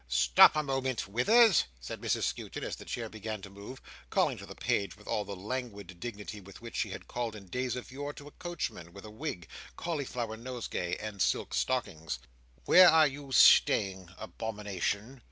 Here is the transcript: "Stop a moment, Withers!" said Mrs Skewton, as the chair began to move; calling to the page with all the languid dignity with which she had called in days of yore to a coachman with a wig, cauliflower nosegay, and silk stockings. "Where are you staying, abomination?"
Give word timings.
"Stop 0.07 0.55
a 0.55 0.63
moment, 0.63 1.07
Withers!" 1.07 1.65
said 1.79 2.01
Mrs 2.01 2.23
Skewton, 2.23 2.63
as 2.63 2.75
the 2.75 2.85
chair 2.85 3.07
began 3.07 3.39
to 3.43 3.51
move; 3.51 3.79
calling 4.09 4.35
to 4.39 4.47
the 4.47 4.55
page 4.55 4.97
with 4.97 5.07
all 5.07 5.23
the 5.23 5.35
languid 5.35 5.99
dignity 5.99 6.41
with 6.41 6.59
which 6.59 6.75
she 6.75 6.89
had 6.89 7.07
called 7.07 7.35
in 7.35 7.45
days 7.45 7.75
of 7.75 7.91
yore 7.91 8.11
to 8.13 8.27
a 8.27 8.31
coachman 8.31 8.93
with 8.93 9.05
a 9.05 9.11
wig, 9.11 9.47
cauliflower 9.77 10.35
nosegay, 10.37 10.95
and 10.95 11.21
silk 11.21 11.53
stockings. 11.53 12.17
"Where 12.65 12.89
are 12.89 13.05
you 13.05 13.31
staying, 13.31 14.09
abomination?" 14.17 15.19